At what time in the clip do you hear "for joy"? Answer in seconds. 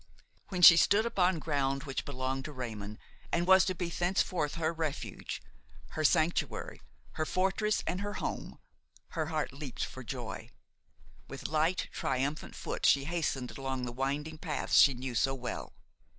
9.85-10.49